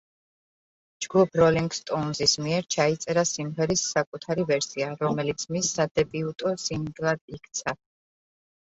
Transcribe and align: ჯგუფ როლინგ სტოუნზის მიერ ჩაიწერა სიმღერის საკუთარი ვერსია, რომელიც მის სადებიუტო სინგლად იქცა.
ჯგუფ 1.05 1.37
როლინგ 1.39 1.75
სტოუნზის 1.79 2.33
მიერ 2.45 2.65
ჩაიწერა 2.77 3.25
სიმღერის 3.33 3.85
საკუთარი 3.93 4.49
ვერსია, 4.55 4.89
რომელიც 5.05 5.49
მის 5.55 5.71
სადებიუტო 5.79 6.57
სინგლად 6.69 7.25
იქცა. 7.41 7.81